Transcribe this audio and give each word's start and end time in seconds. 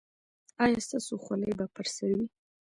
ایا 0.63 0.79
ستاسو 0.87 1.13
خولۍ 1.23 1.51
به 1.57 1.65
پر 1.75 1.85
سر 1.95 2.09
وي؟ 2.17 2.25